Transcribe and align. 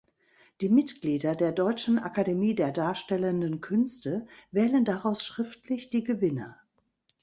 Die 0.61 0.69
Mitglieder 0.69 1.35
der 1.35 1.51
Deutschen 1.51 1.99
Akademie 1.99 2.55
der 2.55 2.71
Darstellenden 2.71 3.61
Künste 3.61 4.25
wählen 4.49 4.83
daraus 4.83 5.23
schriftlich 5.23 5.91
die 5.91 6.03
Gewinner. 6.03 6.57